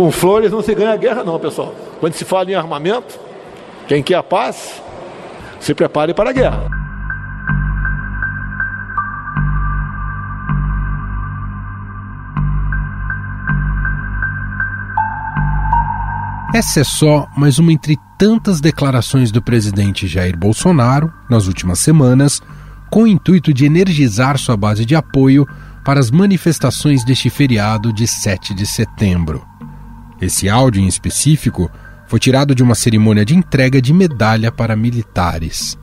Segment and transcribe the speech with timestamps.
[0.00, 1.74] Com flores não se ganha guerra, não, pessoal.
[2.00, 3.20] Quando se fala em armamento,
[3.86, 4.82] quem quer a paz,
[5.60, 6.70] se prepare para a guerra.
[16.54, 22.40] Essa é só mais uma entre tantas declarações do presidente Jair Bolsonaro nas últimas semanas,
[22.90, 25.46] com o intuito de energizar sua base de apoio
[25.84, 29.49] para as manifestações deste feriado de 7 de setembro.
[30.20, 31.70] Esse áudio em específico
[32.06, 35.78] foi tirado de uma cerimônia de entrega de medalha para militares.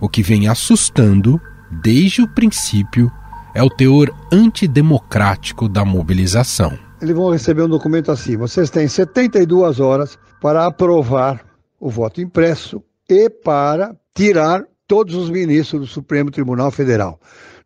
[0.00, 3.10] O que vem assustando, desde o princípio,
[3.54, 6.78] é o teor antidemocrático da mobilização.
[7.00, 11.44] Eles vão receber um documento assim: vocês têm 72 horas para aprovar
[11.78, 17.18] o voto impresso e para tirar todos os ministros do Supremo Tribunal Federal.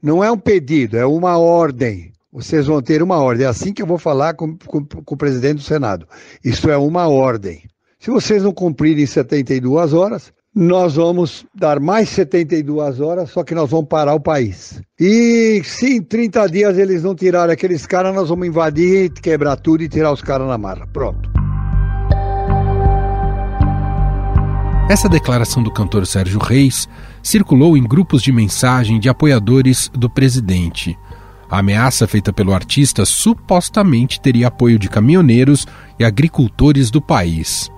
[0.03, 2.13] Não é um pedido, é uma ordem.
[2.35, 3.47] Vocês vão ter uma ordem.
[3.47, 6.05] É assim que eu vou falar com, com, com o presidente do Senado.
[6.45, 7.63] Isso é uma ordem.
[8.01, 13.71] Se vocês não cumprirem 72 horas, nós vamos dar mais 72 horas, só que nós
[13.71, 14.83] vamos parar o país.
[14.99, 19.85] E se em 30 dias eles não tirarem aqueles caras, nós vamos invadir, quebrar tudo
[19.85, 20.89] e tirar os caras na marra.
[20.89, 21.31] Pronto.
[24.91, 26.89] Essa declaração do cantor Sérgio Reis
[27.23, 30.99] circulou em grupos de mensagem de apoiadores do presidente.
[31.55, 37.71] A ameaça feita pelo artista supostamente teria apoio de caminhoneiros e agricultores do país.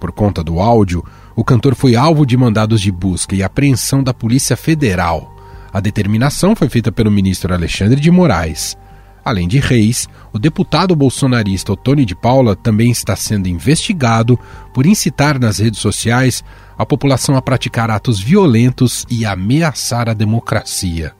[0.00, 1.04] Por conta do áudio,
[1.36, 5.36] o cantor foi alvo de mandados de busca e apreensão da Polícia Federal.
[5.72, 8.76] A determinação foi feita pelo ministro Alexandre de Moraes.
[9.24, 14.36] Além de Reis, o deputado bolsonarista Otônio de Paula também está sendo investigado
[14.74, 16.42] por incitar nas redes sociais
[16.76, 21.14] a população a praticar atos violentos e ameaçar a democracia.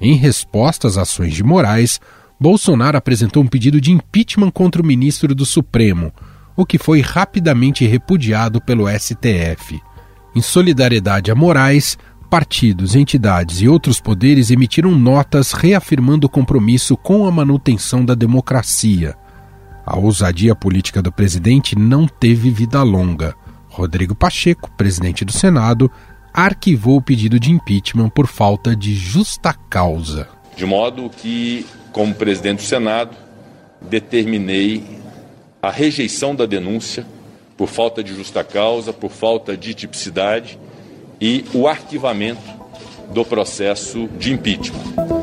[0.00, 2.00] Em resposta às ações de Moraes,
[2.40, 6.10] Bolsonaro apresentou um pedido de impeachment contra o ministro do Supremo,
[6.56, 9.78] o que foi rapidamente repudiado pelo STF.
[10.34, 11.98] Em solidariedade a Moraes,
[12.30, 19.16] partidos, entidades e outros poderes emitiram notas reafirmando o compromisso com a manutenção da democracia.
[19.84, 23.34] A ousadia política do presidente não teve vida longa.
[23.68, 25.90] Rodrigo Pacheco, presidente do Senado,
[26.32, 30.28] arquivou o pedido de impeachment por falta de justa causa.
[30.56, 33.16] De modo que, como presidente do Senado,
[33.80, 35.00] determinei
[35.62, 37.06] a rejeição da denúncia
[37.56, 40.58] por falta de justa causa, por falta de tipicidade
[41.20, 42.40] e o arquivamento
[43.12, 45.20] do processo de impeachment.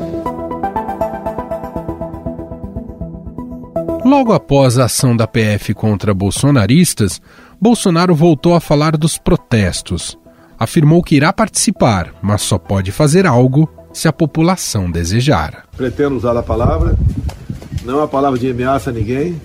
[4.04, 7.20] Logo após a ação da PF contra bolsonaristas,
[7.60, 10.17] Bolsonaro voltou a falar dos protestos.
[10.58, 15.64] Afirmou que irá participar, mas só pode fazer algo se a população desejar.
[15.76, 16.96] Pretendo usar a palavra,
[17.84, 19.40] não é uma palavra de ameaça a ninguém.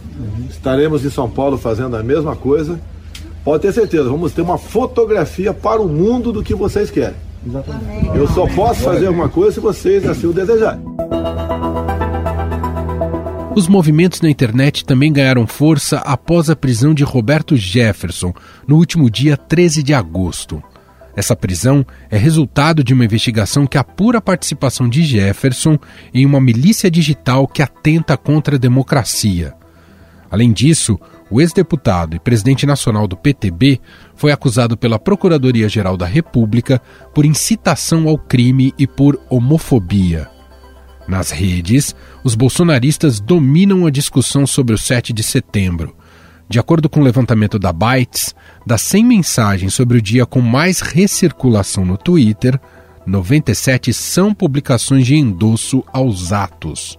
[0.50, 2.79] Estaremos em São Paulo fazendo a mesma coisa
[3.44, 7.16] Pode ter certeza, vamos ter uma fotografia para o mundo do que vocês querem.
[7.45, 8.18] Exatamente.
[8.18, 10.81] Eu só posso fazer alguma coisa se vocês assim o desejarem.
[13.53, 18.34] Os movimentos na internet também ganharam força após a prisão de Roberto Jefferson,
[18.66, 20.63] no último dia 13 de agosto.
[21.16, 25.78] Essa prisão é resultado de uma investigação que apura a participação de Jefferson
[26.13, 29.53] em uma milícia digital que atenta contra a democracia.
[30.29, 33.79] Além disso, o ex-deputado e presidente nacional do PTB
[34.16, 36.81] foi acusado pela Procuradoria-Geral da República
[37.13, 40.28] por incitação ao crime e por homofobia.
[41.07, 45.95] Nas redes, os bolsonaristas dominam a discussão sobre o 7 de setembro.
[46.47, 50.81] De acordo com o levantamento da Bytes, das 100 mensagens sobre o dia com mais
[50.81, 52.59] recirculação no Twitter,
[53.05, 56.97] 97 são publicações de endosso aos atos.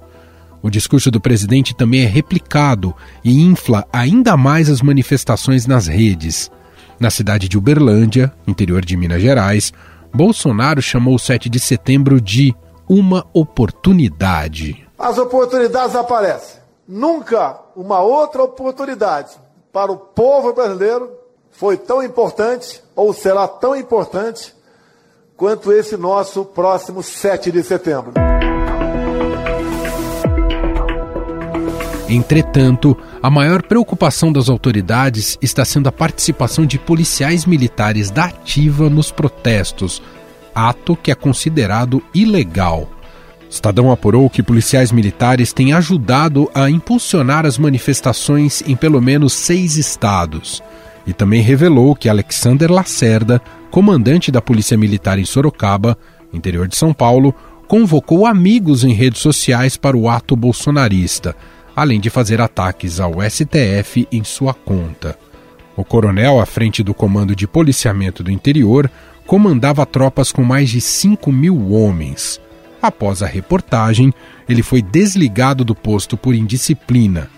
[0.62, 6.50] O discurso do presidente também é replicado e infla ainda mais as manifestações nas redes.
[6.98, 9.72] Na cidade de Uberlândia, interior de Minas Gerais,
[10.12, 12.54] Bolsonaro chamou o 7 de setembro de
[12.88, 14.86] uma oportunidade.
[14.98, 16.63] As oportunidades aparecem.
[16.86, 19.36] Nunca uma outra oportunidade
[19.72, 21.10] para o povo brasileiro
[21.50, 24.54] foi tão importante ou será tão importante
[25.36, 28.12] quanto esse nosso próximo 7 de setembro.
[32.06, 38.90] Entretanto, a maior preocupação das autoridades está sendo a participação de policiais militares da ativa
[38.90, 40.02] nos protestos,
[40.54, 42.93] ato que é considerado ilegal.
[43.48, 49.76] Estadão apurou que policiais militares têm ajudado a impulsionar as manifestações em pelo menos seis
[49.76, 50.62] estados.
[51.06, 55.96] E também revelou que Alexander Lacerda, comandante da Polícia Militar em Sorocaba,
[56.32, 57.34] interior de São Paulo,
[57.68, 61.36] convocou amigos em redes sociais para o ato bolsonarista
[61.74, 65.18] além de fazer ataques ao STF em sua conta.
[65.76, 68.88] O coronel, à frente do Comando de Policiamento do Interior,
[69.26, 72.40] comandava tropas com mais de 5 mil homens.
[72.84, 74.12] Após a reportagem,
[74.46, 77.30] ele foi desligado do posto por indisciplina.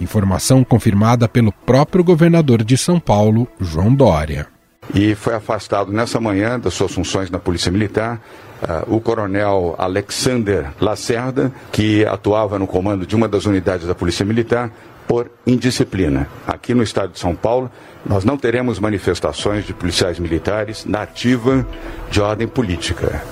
[0.00, 4.46] Informação confirmada pelo próprio governador de São Paulo, João Dória.
[4.94, 8.18] E foi afastado nessa manhã das suas funções na Polícia Militar
[8.62, 14.24] uh, o coronel Alexander Lacerda, que atuava no comando de uma das unidades da Polícia
[14.24, 14.72] Militar,
[15.06, 16.30] por indisciplina.
[16.46, 17.70] Aqui no estado de São Paulo,
[18.06, 21.66] nós não teremos manifestações de policiais militares na ativa
[22.10, 23.22] de ordem política.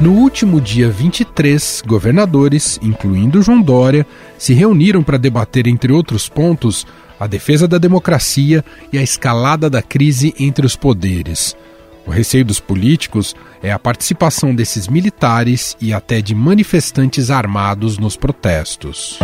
[0.00, 4.06] No último dia 23, governadores, incluindo João Dória,
[4.38, 6.86] se reuniram para debater, entre outros pontos,
[7.18, 11.56] a defesa da democracia e a escalada da crise entre os poderes.
[12.06, 18.16] O receio dos políticos é a participação desses militares e até de manifestantes armados nos
[18.16, 19.18] protestos.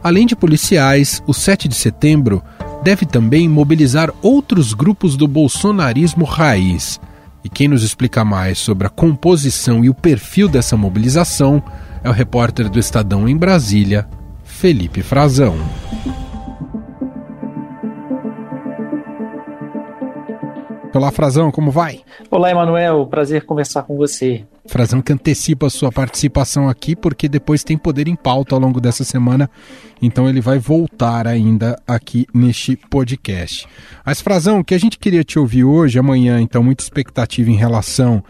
[0.00, 2.40] Além de policiais, o 7 de setembro
[2.82, 7.00] deve também mobilizar outros grupos do bolsonarismo raiz.
[7.44, 11.62] E quem nos explica mais sobre a composição e o perfil dessa mobilização
[12.02, 14.08] é o repórter do Estadão em Brasília,
[14.44, 15.56] Felipe Frazão.
[20.92, 22.00] Olá, Frazão, como vai?
[22.30, 24.44] Olá, Emanuel, prazer conversar com você.
[24.70, 28.80] Frazão que antecipa a sua participação aqui, porque depois tem poder em pauta ao longo
[28.80, 29.50] dessa semana,
[30.00, 33.66] então ele vai voltar ainda aqui neste podcast.
[34.06, 37.56] Mas, Frazão, o que a gente queria te ouvir hoje, amanhã, então, muita expectativa em
[37.56, 38.22] relação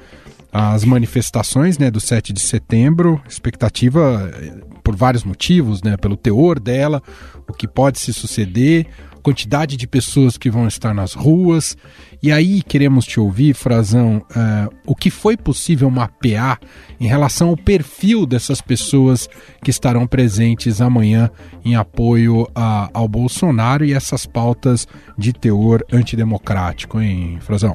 [0.50, 6.58] às manifestações né, do 7 de setembro, expectativa eh, por vários motivos, né, pelo teor
[6.58, 7.02] dela,
[7.46, 8.86] o que pode se suceder,
[9.20, 11.76] quantidade de pessoas que vão estar nas ruas.
[12.22, 16.60] E aí queremos te ouvir, Frazão, uh, o que foi possível mapear
[17.00, 19.28] em relação ao perfil dessas pessoas
[19.64, 21.30] que estarão presentes amanhã
[21.64, 24.86] em apoio a, ao Bolsonaro e essas pautas
[25.16, 27.74] de teor antidemocrático, hein, Frazão?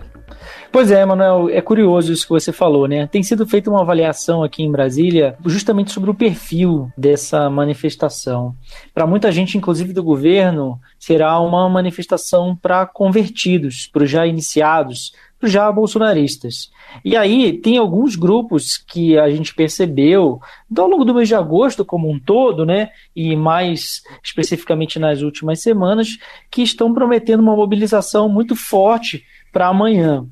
[0.71, 3.07] Pois é, Manuel, é curioso isso que você falou, né?
[3.07, 8.55] Tem sido feita uma avaliação aqui em Brasília justamente sobre o perfil dessa manifestação.
[8.93, 15.13] Para muita gente, inclusive do governo, será uma manifestação para convertidos, para os já iniciados,
[15.39, 16.71] para os já bolsonaristas.
[17.03, 20.39] E aí tem alguns grupos que a gente percebeu
[20.77, 25.61] ao longo do mês de agosto como um todo, né, e mais especificamente nas últimas
[25.61, 26.17] semanas,
[26.49, 29.23] que estão prometendo uma mobilização muito forte
[29.55, 30.27] para amanhã.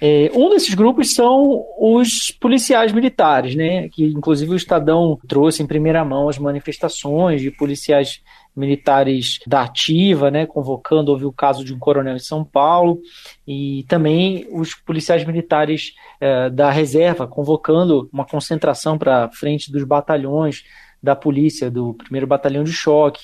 [0.00, 3.88] É, um desses grupos são os policiais militares, né?
[3.88, 8.20] Que inclusive o Estadão trouxe em primeira mão as manifestações de policiais
[8.54, 10.46] militares da ativa, né?
[10.46, 13.00] Convocando, houve o caso de um coronel em São Paulo,
[13.44, 20.62] e também os policiais militares é, da reserva, convocando uma concentração para frente dos batalhões
[21.02, 23.22] da polícia, do primeiro batalhão de choque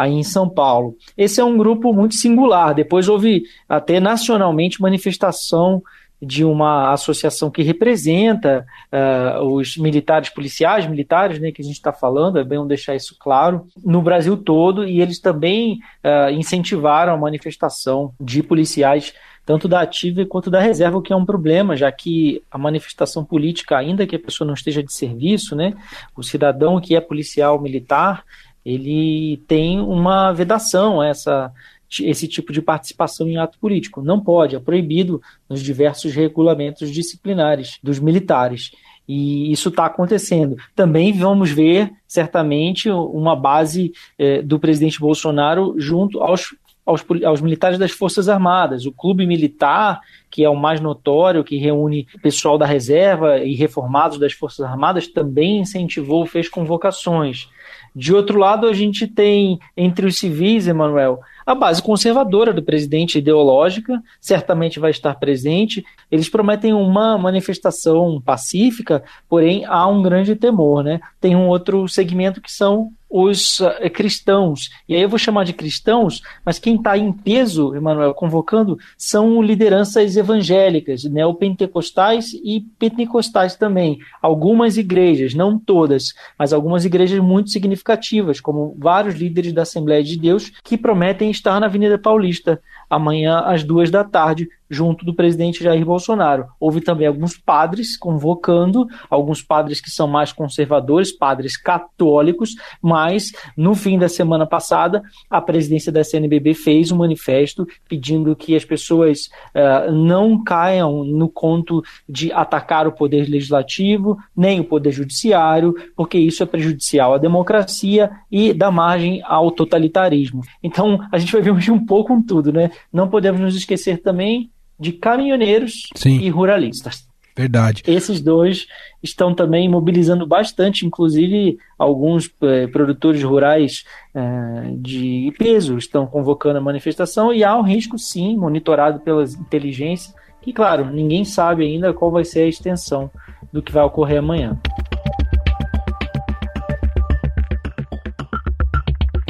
[0.00, 0.96] aí em São Paulo.
[1.16, 2.74] Esse é um grupo muito singular.
[2.74, 5.82] Depois houve até nacionalmente manifestação
[6.22, 11.92] de uma associação que representa uh, os militares, policiais militares, né, que a gente está
[11.92, 17.16] falando, é bem deixar isso claro, no Brasil todo, e eles também uh, incentivaram a
[17.16, 19.14] manifestação de policiais
[19.46, 23.24] tanto da ativa quanto da reserva, o que é um problema, já que a manifestação
[23.24, 25.74] política, ainda que a pessoa não esteja de serviço, né,
[26.14, 28.24] o cidadão que é policial militar,
[28.64, 31.52] ele tem uma vedação a essa
[32.00, 34.00] esse tipo de participação em ato político.
[34.00, 38.70] Não pode, é proibido nos diversos regulamentos disciplinares dos militares.
[39.08, 40.56] E isso está acontecendo.
[40.76, 46.54] Também vamos ver, certamente, uma base eh, do presidente Bolsonaro junto aos,
[46.86, 48.86] aos, aos, militares das Forças Armadas.
[48.86, 50.00] O clube militar,
[50.30, 55.08] que é o mais notório, que reúne pessoal da reserva e reformados das Forças Armadas,
[55.08, 57.48] também incentivou, fez convocações.
[57.94, 63.18] De outro lado, a gente tem entre os civis, Emanuel, a base conservadora do presidente
[63.18, 65.84] ideológica certamente vai estar presente.
[66.10, 71.00] Eles prometem uma manifestação pacífica, porém há um grande temor, né?
[71.20, 74.70] Tem um outro segmento que são os uh, cristãos.
[74.88, 79.42] E aí eu vou chamar de cristãos, mas quem está em peso, Emanuel, convocando, são
[79.42, 83.98] lideranças evangélicas, neopentecostais e pentecostais também.
[84.22, 90.16] Algumas igrejas, não todas, mas algumas igrejas muito significativas, como vários líderes da Assembleia de
[90.16, 92.60] Deus, que prometem estar na Avenida Paulista
[92.90, 96.46] amanhã às duas da tarde junto do presidente Jair Bolsonaro.
[96.60, 103.74] Houve também alguns padres convocando, alguns padres que são mais conservadores, padres católicos, mas no
[103.74, 109.28] fim da semana passada, a presidência da CNBB fez um manifesto pedindo que as pessoas
[109.54, 116.16] uh, não caiam no conto de atacar o poder legislativo, nem o poder judiciário, porque
[116.16, 120.42] isso é prejudicial à democracia e dá margem ao totalitarismo.
[120.62, 122.72] Então, a gente vai ver hoje um pouco com tudo, né?
[122.92, 126.18] Não podemos nos esquecer também de caminhoneiros Sim.
[126.20, 127.08] e ruralistas.
[127.36, 127.82] Verdade.
[127.86, 128.66] Esses dois
[129.02, 133.84] estão também mobilizando bastante, inclusive alguns é, produtores rurais
[134.14, 140.12] é, de peso estão convocando a manifestação e há um risco, sim, monitorado pela inteligência,
[140.42, 143.10] que, claro, ninguém sabe ainda qual vai ser a extensão
[143.52, 144.58] do que vai ocorrer amanhã.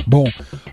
[0.07, 0.25] Bom,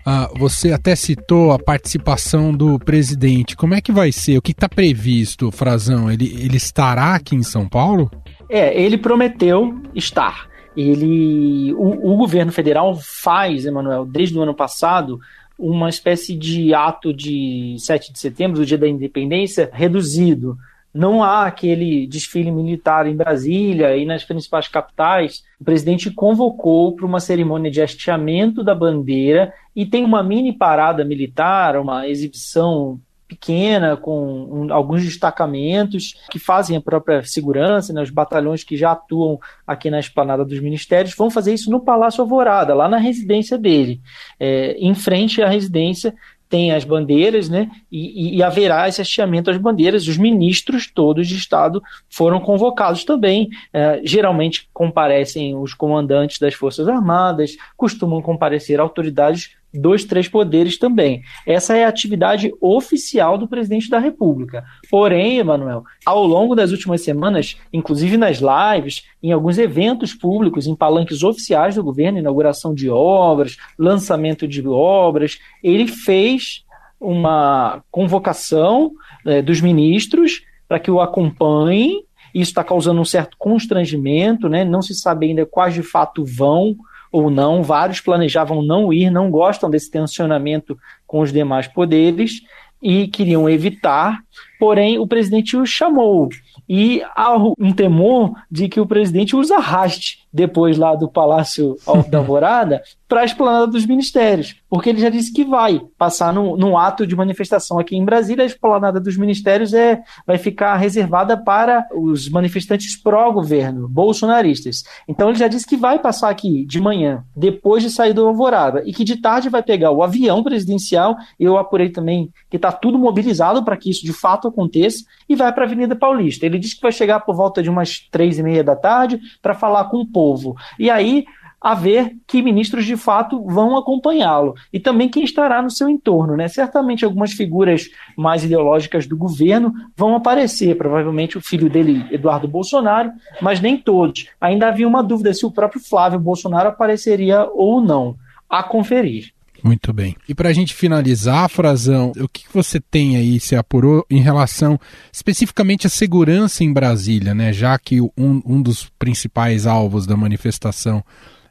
[0.08, 3.56] uh, você até citou a participação do presidente.
[3.56, 4.38] Como é que vai ser?
[4.38, 6.10] O que está previsto, Frazão?
[6.10, 8.10] Ele, ele estará aqui em São Paulo?
[8.48, 10.48] É, ele prometeu estar.
[10.76, 15.18] Ele, o, o governo federal faz, Emanuel, desde o ano passado,
[15.58, 20.56] uma espécie de ato de 7 de setembro, do dia da independência, reduzido
[20.92, 25.44] não há aquele desfile militar em Brasília e nas principais capitais.
[25.60, 31.04] O presidente convocou para uma cerimônia de hasteamento da bandeira e tem uma mini parada
[31.04, 38.08] militar, uma exibição pequena, com um, alguns destacamentos que fazem a própria segurança, né, os
[38.08, 42.74] batalhões que já atuam aqui na esplanada dos ministérios, vão fazer isso no Palácio Alvorada,
[42.74, 44.00] lá na residência dele,
[44.40, 46.14] é, em frente à residência
[46.48, 47.70] tem as bandeiras, né?
[47.92, 50.06] E, e, haverá esse hasteamento às bandeiras.
[50.06, 53.48] Os ministros todos de Estado foram convocados também.
[53.72, 61.22] É, geralmente comparecem os comandantes das Forças Armadas, costumam comparecer autoridades dos três poderes também.
[61.46, 64.64] Essa é a atividade oficial do presidente da República.
[64.90, 70.74] Porém, Emanuel, ao longo das últimas semanas, inclusive nas lives, em alguns eventos públicos, em
[70.74, 76.64] palanques oficiais do governo, inauguração de obras, lançamento de obras, ele fez
[77.00, 78.92] uma convocação
[79.24, 82.04] é, dos ministros para que o acompanhem.
[82.34, 84.64] Isso está causando um certo constrangimento, né?
[84.64, 86.76] não se sabe ainda quais de fato vão
[87.10, 87.62] ou não.
[87.62, 92.42] Vários planejavam não ir, não gostam desse tensionamento com os demais poderes
[92.82, 94.20] e queriam evitar,
[94.58, 96.28] porém o presidente os chamou.
[96.68, 101.76] E há um temor de que o presidente os arraste depois lá do Palácio
[102.08, 106.76] da Alvorada para a esplanada dos ministérios, porque ele já disse que vai passar num,
[106.76, 108.44] ato de manifestação aqui em Brasília.
[108.44, 114.84] A esplanada dos ministérios é, vai ficar reservada para os manifestantes pró-governo, bolsonaristas.
[115.08, 118.82] Então ele já disse que vai passar aqui de manhã, depois de sair do Alvorada,
[118.84, 121.16] e que de tarde vai pegar o avião presidencial.
[121.40, 125.50] Eu apurei também que está tudo mobilizado para que isso de fato aconteça e vai
[125.50, 126.44] para a Avenida Paulista.
[126.44, 129.54] Ele disse que vai chegar por volta de umas três e meia da tarde para
[129.54, 130.56] falar com o povo.
[130.78, 131.24] E aí
[131.60, 136.36] a ver que ministros de fato vão acompanhá-lo e também quem estará no seu entorno.
[136.36, 136.48] Né?
[136.48, 143.10] Certamente algumas figuras mais ideológicas do governo vão aparecer, provavelmente o filho dele, Eduardo Bolsonaro,
[143.40, 144.28] mas nem todos.
[144.40, 148.16] Ainda havia uma dúvida se o próprio Flávio Bolsonaro apareceria ou não.
[148.48, 149.32] A conferir.
[149.62, 150.16] Muito bem.
[150.28, 154.78] E para a gente finalizar, Frazão, o que você tem aí, se apurou, em relação
[155.12, 157.52] especificamente à segurança em Brasília, né?
[157.52, 161.04] Já que um, um dos principais alvos da manifestação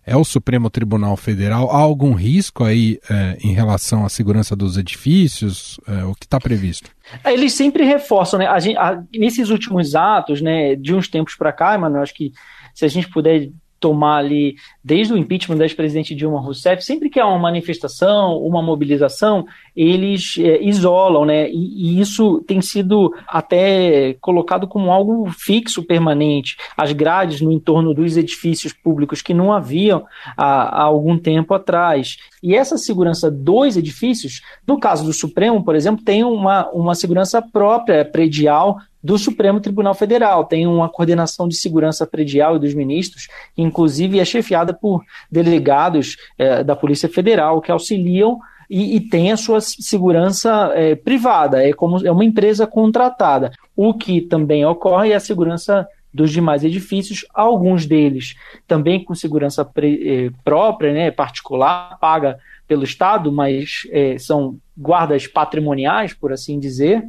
[0.08, 1.70] é o Supremo Tribunal Federal.
[1.70, 5.78] Há algum risco aí é, em relação à segurança dos edifícios?
[5.86, 6.90] É, o que está previsto?
[7.26, 8.48] Eles sempre reforçam, né?
[8.48, 12.32] A gente, a, nesses últimos atos, né, de uns tempos para cá, mano, acho que
[12.74, 13.50] se a gente puder
[13.80, 18.62] tomar ali, desde o impeachment da ex-presidente Dilma Rousseff, sempre que há uma manifestação, uma
[18.62, 21.50] mobilização, eles é, isolam, né?
[21.50, 26.58] E, e, isso tem sido até colocado como algo fixo, permanente.
[26.76, 30.06] As grades no entorno dos edifícios públicos que não haviam
[30.36, 32.18] há, há algum tempo atrás.
[32.42, 37.42] E essa segurança dos edifícios, no caso do Supremo, por exemplo, tem uma, uma segurança
[37.42, 40.44] própria predial do Supremo Tribunal Federal.
[40.44, 46.18] Tem uma coordenação de segurança predial e dos ministros, que inclusive é chefiada por delegados
[46.38, 48.38] é, da Polícia Federal que auxiliam
[48.70, 53.54] e, e tem a sua segurança é, privada, é como é uma empresa contratada.
[53.78, 58.36] O que também ocorre é a segurança dos demais edifícios, alguns deles
[58.68, 65.28] também com segurança pre, é, própria, né, particular, paga pelo Estado, mas é, são guardas
[65.28, 67.06] patrimoniais, por assim dizer,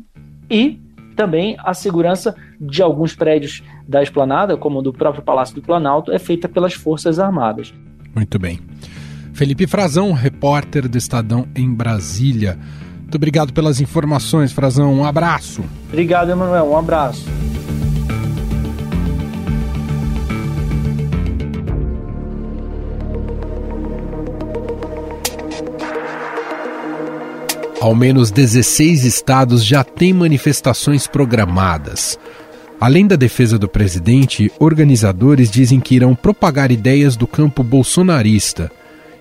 [0.48, 0.78] e
[1.18, 6.18] também a segurança de alguns prédios da esplanada, como do próprio Palácio do Planalto, é
[6.18, 7.74] feita pelas Forças Armadas.
[8.14, 8.60] Muito bem.
[9.32, 12.56] Felipe Frazão, repórter do Estadão em Brasília.
[13.00, 14.94] Muito obrigado pelas informações, Frazão.
[14.94, 15.64] Um abraço.
[15.88, 16.70] Obrigado, Emanuel.
[16.70, 17.26] Um abraço.
[27.80, 32.18] Ao menos 16 estados já têm manifestações programadas.
[32.80, 38.68] Além da defesa do presidente, organizadores dizem que irão propagar ideias do campo bolsonarista,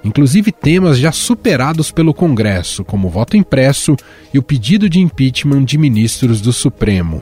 [0.04, 3.96] inclusive temas já superados pelo Congresso, como o voto impresso
[4.34, 7.22] e o pedido de impeachment de ministros do Supremo.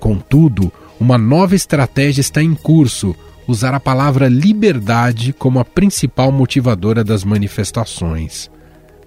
[0.00, 3.14] Contudo, uma nova estratégia está em curso
[3.46, 8.50] usar a palavra liberdade como a principal motivadora das manifestações.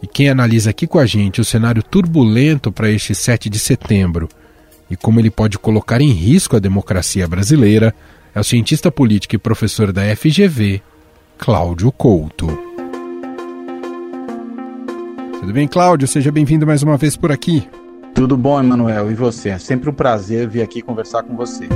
[0.06, 4.30] E quem analisa aqui com a gente o cenário turbulento para este 7 de setembro
[4.88, 7.92] e como ele pode colocar em risco a democracia brasileira
[8.36, 10.80] é o cientista político e professor da FGV,
[11.40, 12.46] Cláudio Couto.
[15.40, 16.08] Tudo bem, Cláudio?
[16.08, 17.68] Seja bem-vindo mais uma vez por aqui.
[18.14, 19.12] Tudo bom, Emanuel.
[19.12, 19.50] E você?
[19.50, 21.68] É sempre um prazer vir aqui conversar com você.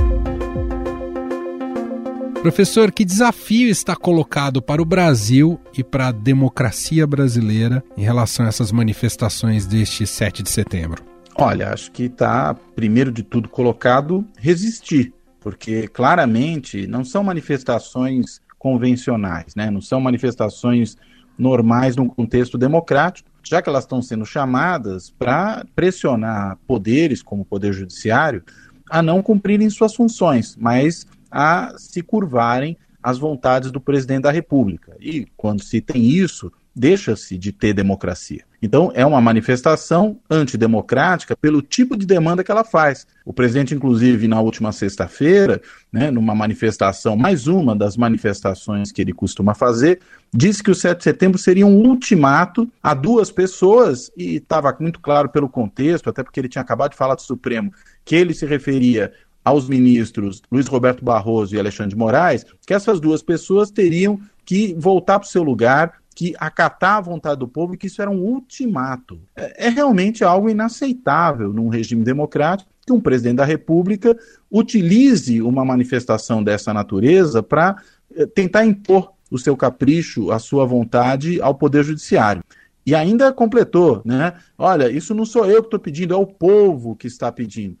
[2.42, 8.46] Professor, que desafio está colocado para o Brasil e para a democracia brasileira em relação
[8.46, 11.04] a essas manifestações deste 7 de setembro?
[11.36, 19.54] Olha, acho que está, primeiro de tudo, colocado resistir, porque claramente não são manifestações convencionais,
[19.54, 19.70] né?
[19.70, 20.96] não são manifestações
[21.36, 27.46] normais num contexto democrático, já que elas estão sendo chamadas para pressionar poderes, como o
[27.46, 28.42] Poder Judiciário,
[28.90, 34.96] a não cumprirem suas funções, mas a se curvarem às vontades do presidente da República.
[35.00, 38.44] E quando se tem isso, deixa-se de ter democracia.
[38.62, 43.06] Então, é uma manifestação antidemocrática pelo tipo de demanda que ela faz.
[43.24, 49.14] O presidente, inclusive, na última sexta-feira, né, numa manifestação, mais uma das manifestações que ele
[49.14, 50.00] costuma fazer,
[50.32, 55.00] disse que o 7 de setembro seria um ultimato a duas pessoas, e estava muito
[55.00, 57.72] claro pelo contexto, até porque ele tinha acabado de falar do Supremo,
[58.04, 59.10] que ele se referia
[59.44, 64.74] aos ministros Luiz Roberto Barroso e Alexandre de Moraes, que essas duas pessoas teriam que
[64.78, 68.20] voltar para o seu lugar, que acatar a vontade do povo que isso era um
[68.20, 69.20] ultimato.
[69.34, 74.16] É, é realmente algo inaceitável num regime democrático que um presidente da República
[74.50, 77.76] utilize uma manifestação dessa natureza para
[78.14, 82.42] eh, tentar impor o seu capricho, a sua vontade ao Poder Judiciário.
[82.84, 84.34] E ainda completou, né?
[84.58, 87.76] Olha, isso não sou eu que estou pedindo, é o povo que está pedindo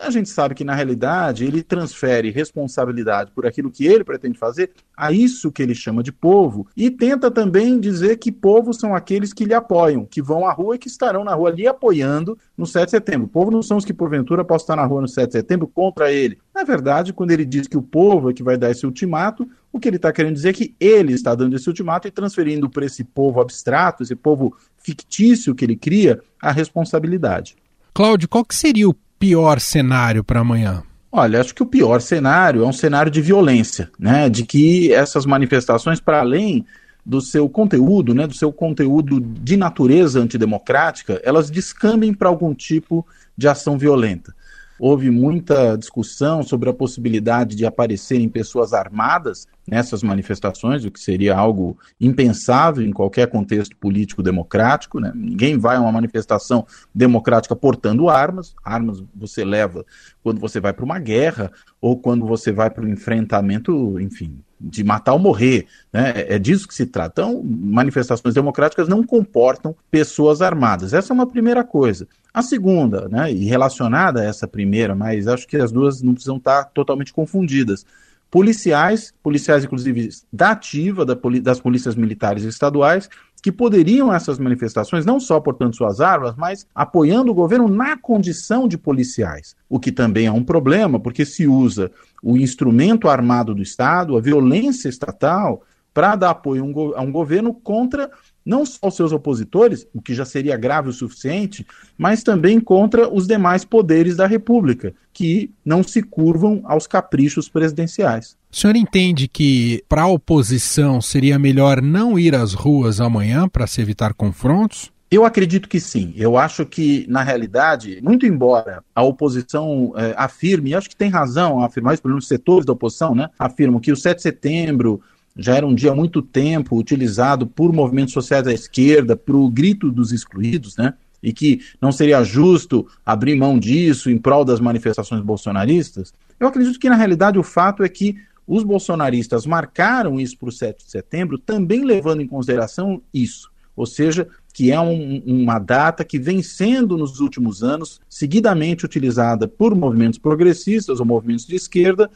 [0.00, 4.70] a gente sabe que, na realidade, ele transfere responsabilidade por aquilo que ele pretende fazer
[4.96, 9.32] a isso que ele chama de povo e tenta também dizer que povos são aqueles
[9.32, 12.66] que lhe apoiam, que vão à rua e que estarão na rua lhe apoiando no
[12.66, 13.26] 7 de setembro.
[13.26, 15.66] O povo não são os que, porventura, possam estar na rua no 7 de setembro
[15.66, 16.38] contra ele.
[16.54, 19.78] Na verdade, quando ele diz que o povo é que vai dar esse ultimato, o
[19.78, 22.84] que ele está querendo dizer é que ele está dando esse ultimato e transferindo para
[22.84, 27.56] esse povo abstrato, esse povo fictício que ele cria, a responsabilidade.
[27.94, 30.82] Cláudio, qual que seria o pior cenário para amanhã?
[31.12, 34.28] Olha, acho que o pior cenário é um cenário de violência, né?
[34.28, 36.66] De que essas manifestações, para além
[37.06, 43.06] do seu conteúdo, né, do seu conteúdo de natureza antidemocrática, elas descambem para algum tipo
[43.36, 44.34] de ação violenta
[44.82, 51.36] houve muita discussão sobre a possibilidade de aparecerem pessoas armadas nessas manifestações, o que seria
[51.36, 54.98] algo impensável em qualquer contexto político democrático.
[54.98, 55.12] Né?
[55.14, 58.56] Ninguém vai a uma manifestação democrática portando armas.
[58.64, 59.86] Armas você leva
[60.20, 64.84] quando você vai para uma guerra ou quando você vai para o enfrentamento, enfim, de
[64.84, 65.66] matar ou morrer.
[65.92, 66.12] Né?
[66.28, 67.22] É disso que se trata.
[67.22, 70.92] Então, manifestações democráticas não comportam pessoas armadas.
[70.92, 72.06] Essa é uma primeira coisa.
[72.32, 76.38] A segunda, né, e relacionada a essa primeira, mas acho que as duas não precisam
[76.38, 77.84] estar totalmente confundidas.
[78.32, 83.06] Policiais, policiais inclusive da ativa da, das polícias militares estaduais,
[83.42, 88.66] que poderiam essas manifestações, não só portando suas armas, mas apoiando o governo na condição
[88.66, 89.54] de policiais.
[89.68, 91.90] O que também é um problema, porque se usa
[92.22, 98.10] o instrumento armado do Estado, a violência estatal, para dar apoio a um governo contra
[98.44, 103.12] não só os seus opositores, o que já seria grave o suficiente, mas também contra
[103.12, 108.36] os demais poderes da República, que não se curvam aos caprichos presidenciais.
[108.50, 113.66] O senhor entende que para a oposição seria melhor não ir às ruas amanhã para
[113.66, 114.92] se evitar confrontos?
[115.12, 116.14] Eu acredito que sim.
[116.16, 121.10] Eu acho que, na realidade, muito embora a oposição eh, afirme, e acho que tem
[121.10, 124.22] razão a afirmar isso, pelo menos setores da oposição, né, afirmam que o 7 de
[124.22, 125.02] setembro
[125.36, 129.48] já era um dia há muito tempo utilizado por movimentos sociais da esquerda, para o
[129.48, 130.94] grito dos excluídos, né?
[131.22, 136.12] E que não seria justo abrir mão disso em prol das manifestações bolsonaristas.
[136.38, 138.16] Eu acredito que, na realidade, o fato é que
[138.46, 143.50] os bolsonaristas marcaram isso para o 7 de setembro, também levando em consideração isso.
[143.74, 149.48] Ou seja, que é um, uma data que vem sendo, nos últimos anos, seguidamente utilizada
[149.48, 152.10] por movimentos progressistas ou movimentos de esquerda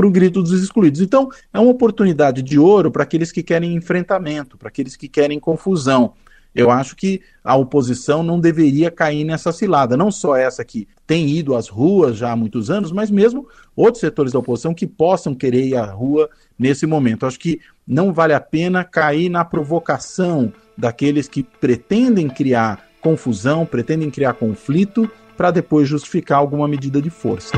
[0.00, 1.02] para o grito dos excluídos.
[1.02, 5.38] Então, é uma oportunidade de ouro para aqueles que querem enfrentamento, para aqueles que querem
[5.38, 6.14] confusão.
[6.54, 11.28] Eu acho que a oposição não deveria cair nessa cilada, não só essa que tem
[11.28, 15.34] ido às ruas já há muitos anos, mas mesmo outros setores da oposição que possam
[15.34, 17.26] querer ir à rua nesse momento.
[17.26, 24.10] Acho que não vale a pena cair na provocação daqueles que pretendem criar confusão, pretendem
[24.10, 27.52] criar conflito para depois justificar alguma medida de força.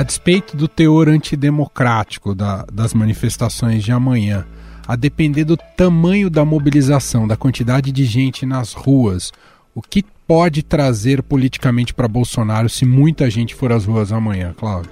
[0.00, 4.46] A despeito do teor antidemocrático da, das manifestações de amanhã,
[4.88, 9.30] a depender do tamanho da mobilização, da quantidade de gente nas ruas,
[9.74, 14.90] o que pode trazer politicamente para Bolsonaro se muita gente for às ruas amanhã, Cláudio?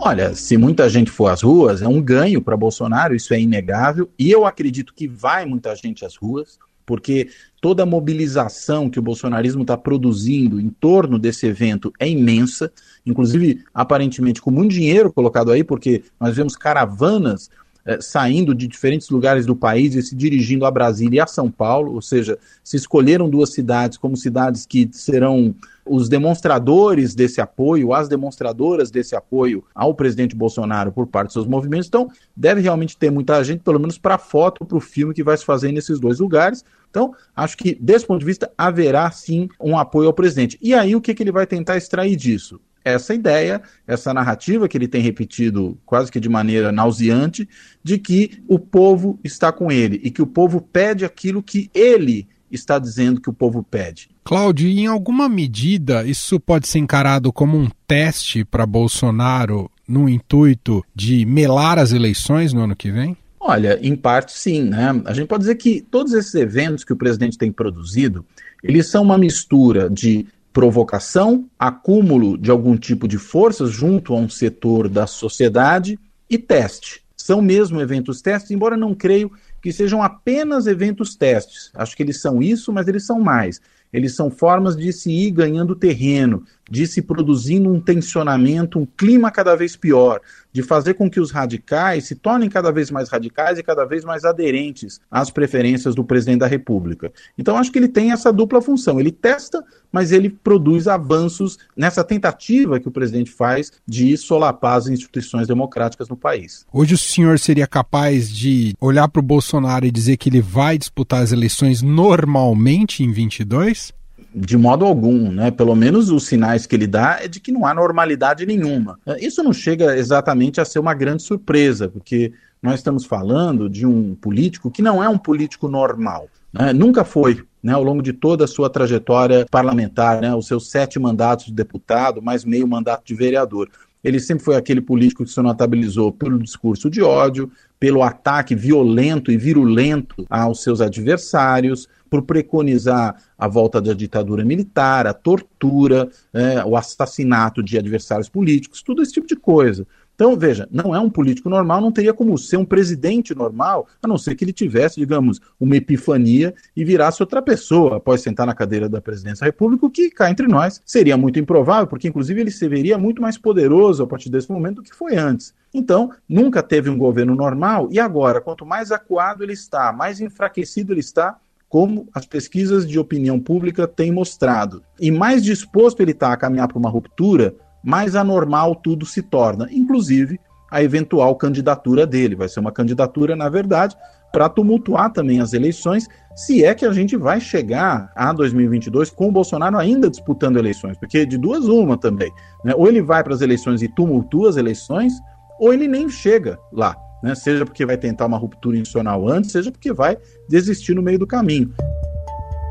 [0.00, 4.08] Olha, se muita gente for às ruas, é um ganho para Bolsonaro, isso é inegável,
[4.18, 7.28] e eu acredito que vai muita gente às ruas porque
[7.60, 12.72] toda a mobilização que o bolsonarismo está produzindo em torno desse evento é imensa,
[13.04, 17.50] inclusive aparentemente com muito dinheiro colocado aí, porque nós vemos caravanas
[17.84, 21.50] eh, saindo de diferentes lugares do país e se dirigindo a Brasília e a São
[21.50, 25.54] Paulo, ou seja, se escolheram duas cidades como cidades que serão
[25.86, 31.46] os demonstradores desse apoio, as demonstradoras desse apoio ao presidente Bolsonaro por parte dos seus
[31.46, 31.88] movimentos.
[31.88, 35.22] Então, deve realmente ter muita gente, pelo menos para a foto, para o filme que
[35.22, 36.64] vai se fazer nesses dois lugares.
[36.90, 40.58] Então, acho que, desse ponto de vista, haverá sim um apoio ao presidente.
[40.60, 42.60] E aí, o que, que ele vai tentar extrair disso?
[42.84, 47.48] Essa ideia, essa narrativa que ele tem repetido quase que de maneira nauseante,
[47.82, 52.26] de que o povo está com ele e que o povo pede aquilo que ele
[52.50, 54.08] está dizendo que o povo pede.
[54.24, 60.84] Cláudio, em alguma medida isso pode ser encarado como um teste para Bolsonaro no intuito
[60.94, 63.16] de melar as eleições no ano que vem?
[63.50, 65.00] Olha, em parte sim, né?
[65.06, 68.22] A gente pode dizer que todos esses eventos que o presidente tem produzido,
[68.62, 74.28] eles são uma mistura de provocação, acúmulo de algum tipo de forças junto a um
[74.28, 77.02] setor da sociedade e teste.
[77.16, 79.32] São mesmo eventos testes, embora não creio
[79.62, 81.70] que sejam apenas eventos testes.
[81.72, 83.62] Acho que eles são isso, mas eles são mais.
[83.90, 89.30] Eles são formas de se ir ganhando terreno, de se produzindo um tensionamento, um clima
[89.30, 90.20] cada vez pior,
[90.52, 94.04] de fazer com que os radicais se tornem cada vez mais radicais e cada vez
[94.04, 97.12] mais aderentes às preferências do presidente da República.
[97.36, 98.98] Então, acho que ele tem essa dupla função.
[98.98, 104.88] Ele testa, mas ele produz avanços nessa tentativa que o presidente faz de solapar as
[104.88, 106.66] instituições democráticas no país.
[106.72, 110.78] Hoje o senhor seria capaz de olhar para o Bolsonaro e dizer que ele vai
[110.78, 113.92] disputar as eleições normalmente em 22?
[114.34, 115.50] De modo algum, né?
[115.50, 118.98] Pelo menos os sinais que ele dá é de que não há normalidade nenhuma.
[119.20, 124.14] Isso não chega exatamente a ser uma grande surpresa, porque nós estamos falando de um
[124.14, 126.28] político que não é um político normal.
[126.52, 126.72] Né?
[126.72, 130.98] Nunca foi, né, ao longo de toda a sua trajetória parlamentar, né, os seus sete
[130.98, 133.68] mandatos de deputado, mais meio mandato de vereador.
[134.02, 139.30] Ele sempre foi aquele político que se notabilizou pelo discurso de ódio, pelo ataque violento
[139.30, 146.64] e virulento aos seus adversários, por preconizar a volta da ditadura militar, a tortura, é,
[146.64, 149.86] o assassinato de adversários políticos, tudo esse tipo de coisa.
[150.18, 154.08] Então, veja, não é um político normal, não teria como ser um presidente normal, a
[154.08, 158.52] não ser que ele tivesse, digamos, uma epifania e virasse outra pessoa após sentar na
[158.52, 162.40] cadeira da presidência da República, o que cá entre nós seria muito improvável, porque inclusive
[162.40, 165.54] ele se veria muito mais poderoso a partir desse momento do que foi antes.
[165.72, 170.92] Então, nunca teve um governo normal e agora, quanto mais acuado ele está, mais enfraquecido
[170.92, 174.82] ele está, como as pesquisas de opinião pública têm mostrado.
[174.98, 179.68] E mais disposto ele está a caminhar para uma ruptura, mais anormal tudo se torna,
[179.70, 182.34] inclusive a eventual candidatura dele.
[182.34, 183.96] Vai ser uma candidatura, na verdade,
[184.32, 189.28] para tumultuar também as eleições, se é que a gente vai chegar a 2022 com
[189.28, 192.30] o Bolsonaro ainda disputando eleições, porque de duas uma também.
[192.64, 192.74] Né?
[192.74, 195.14] Ou ele vai para as eleições e tumultua as eleições,
[195.58, 197.34] ou ele nem chega lá né?
[197.34, 200.16] seja porque vai tentar uma ruptura institucional antes, seja porque vai
[200.48, 201.72] desistir no meio do caminho.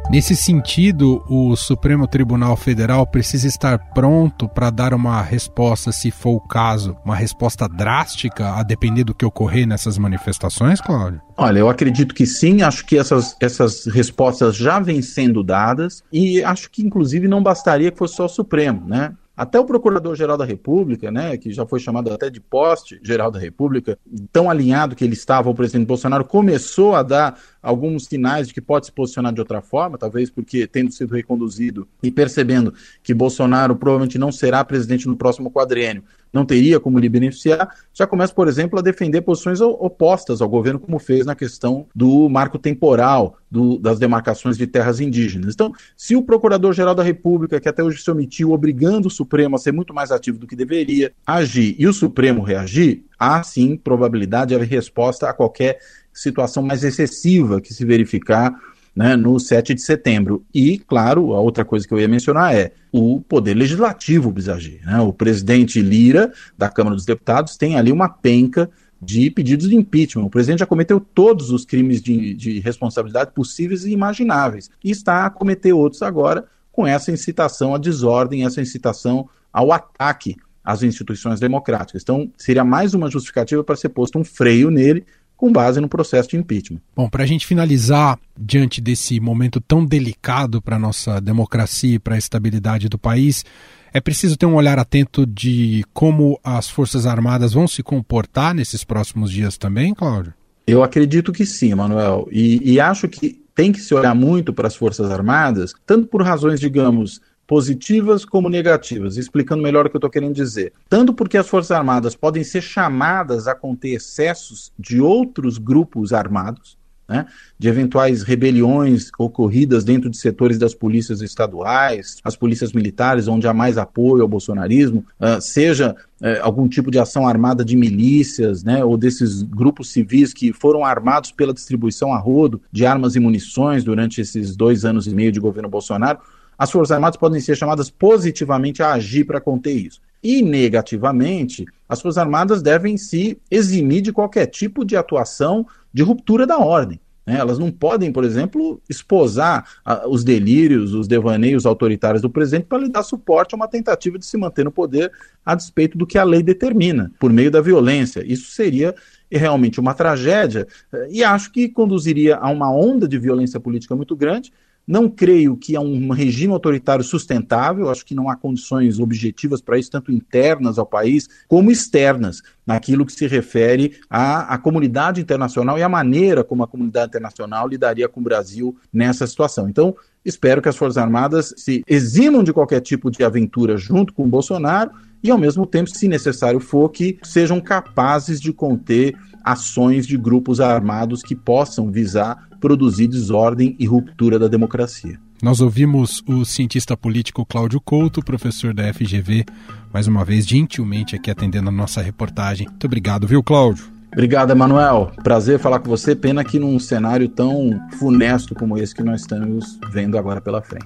[0.09, 6.35] Nesse sentido, o Supremo Tribunal Federal precisa estar pronto para dar uma resposta, se for
[6.35, 11.21] o caso, uma resposta drástica, a depender do que ocorrer nessas manifestações, Cláudio?
[11.35, 16.41] Olha, eu acredito que sim, acho que essas, essas respostas já vêm sendo dadas e
[16.41, 19.11] acho que, inclusive, não bastaria que fosse só o Supremo, né?
[19.37, 23.95] Até o Procurador-Geral da República, né, que já foi chamado até de poste-geral da República,
[24.31, 28.59] tão alinhado que ele estava ao presidente Bolsonaro, começou a dar alguns sinais de que
[28.59, 32.73] pode se posicionar de outra forma, talvez porque tendo sido reconduzido e percebendo
[33.03, 38.05] que Bolsonaro provavelmente não será presidente no próximo quadriênio, não teria como lhe beneficiar, já
[38.05, 42.57] começa, por exemplo, a defender posições opostas ao governo, como fez na questão do marco
[42.59, 45.53] temporal do, das demarcações de terras indígenas.
[45.53, 49.59] Então, se o Procurador-Geral da República, que até hoje se omitiu, obrigando o Supremo a
[49.59, 54.49] ser muito mais ativo do que deveria, agir e o Supremo reagir, há sim probabilidade
[54.49, 55.79] de haver resposta a qualquer
[56.13, 58.53] situação mais excessiva que se verificar
[58.97, 60.43] né, no 7 de setembro.
[60.51, 64.81] E, claro, a outra coisa que eu ia mencionar é o poder legislativo precisa agir.
[64.83, 64.99] Né?
[65.01, 68.67] O presidente Lira, da Câmara dos Deputados, tem ali uma penca
[68.99, 70.25] de pedidos de impeachment.
[70.25, 74.71] O presidente já cometeu todos os crimes de, de responsabilidade possíveis e imagináveis.
[74.83, 80.37] E está a cometer outros agora com essa incitação à desordem, essa incitação ao ataque
[80.65, 82.01] às instituições democráticas.
[82.01, 85.05] Então, seria mais uma justificativa para ser posto um freio nele
[85.37, 86.81] com base no processo de impeachment.
[86.95, 91.99] Bom, para a gente finalizar, diante desse momento tão delicado para a nossa democracia e
[91.99, 93.45] para a estabilidade do país,
[93.93, 98.83] é preciso ter um olhar atento de como as Forças Armadas vão se comportar nesses
[98.83, 100.33] próximos dias também, Cláudio?
[100.65, 102.27] Eu acredito que sim, Manuel.
[102.31, 106.21] E, e acho que tem que se olhar muito para as Forças Armadas, tanto por
[106.21, 110.73] razões, digamos, positivas como negativas, explicando melhor o que eu estou querendo dizer.
[110.89, 116.77] Tanto porque as Forças Armadas podem ser chamadas a conter excessos de outros grupos armados,
[117.07, 117.25] né,
[117.57, 123.53] de eventuais rebeliões ocorridas dentro de setores das polícias estaduais, as polícias militares, onde há
[123.53, 128.83] mais apoio ao bolsonarismo, uh, seja uh, algum tipo de ação armada de milícias, né,
[128.83, 133.85] ou desses grupos civis que foram armados pela distribuição a rodo de armas e munições
[133.85, 136.19] durante esses dois anos e meio de governo Bolsonaro
[136.57, 140.01] as Forças Armadas podem ser chamadas positivamente a agir para conter isso.
[140.23, 146.47] E negativamente, as Forças Armadas devem se eximir de qualquer tipo de atuação de ruptura
[146.47, 146.99] da ordem.
[147.27, 147.37] Né?
[147.37, 152.79] Elas não podem, por exemplo, esposar a, os delírios, os devaneios autoritários do presidente para
[152.79, 155.11] lhe dar suporte a uma tentativa de se manter no poder
[155.45, 158.23] a despeito do que a lei determina, por meio da violência.
[158.25, 158.95] Isso seria
[159.29, 164.15] realmente uma tragédia eh, e acho que conduziria a uma onda de violência política muito
[164.15, 164.53] grande
[164.87, 169.77] não creio que é um regime autoritário sustentável, acho que não há condições objetivas para
[169.77, 175.77] isso, tanto internas ao país como externas, naquilo que se refere à, à comunidade internacional
[175.77, 179.69] e à maneira como a comunidade internacional lidaria com o Brasil nessa situação.
[179.69, 184.23] Então, espero que as Forças Armadas se eximam de qualquer tipo de aventura junto com
[184.23, 184.91] o Bolsonaro
[185.23, 190.59] e, ao mesmo tempo, se necessário for, que sejam capazes de conter ações de grupos
[190.59, 195.19] armados que possam visar produzir desordem e ruptura da democracia.
[195.41, 199.45] Nós ouvimos o cientista político Cláudio Couto, professor da FGV,
[199.93, 202.67] mais uma vez gentilmente aqui atendendo a nossa reportagem.
[202.67, 203.85] Muito obrigado, viu, Cláudio?
[204.11, 205.11] Obrigado, Emanuel.
[205.23, 206.15] Prazer falar com você.
[206.15, 210.85] Pena que num cenário tão funesto como esse que nós estamos vendo agora pela frente.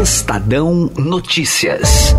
[0.00, 2.14] Estadão Notícias.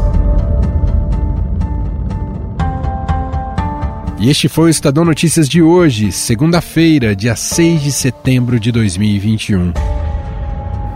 [4.22, 9.74] E este foi o Estadão Notícias de hoje, segunda-feira, dia 6 de setembro de 2021.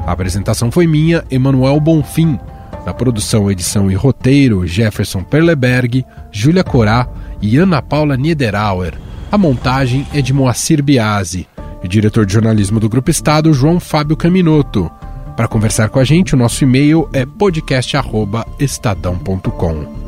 [0.06, 2.40] A apresentação foi minha, Emanuel Bonfim.
[2.86, 7.10] Na produção, edição e roteiro, Jefferson Perleberg, Júlia Corá
[7.42, 8.94] e Ana Paula Niederauer.
[9.32, 11.48] A montagem é de Moacir Biasi.
[11.82, 14.88] E o diretor de jornalismo do Grupo Estado, João Fábio Caminoto.
[15.36, 20.06] Para conversar com a gente, o nosso e-mail é podcast@estadão.com.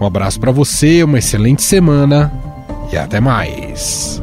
[0.00, 2.45] Um abraço para você, uma excelente semana
[2.92, 4.22] e até mais.